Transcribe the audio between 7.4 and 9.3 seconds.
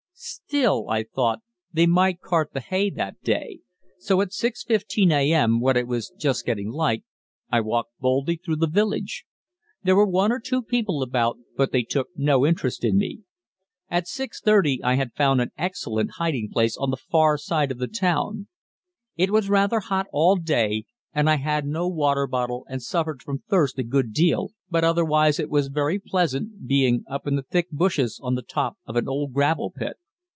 I walked boldly through the village.